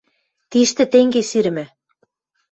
[0.51, 1.65] –Тиштӹ тенге сирӹмӹ: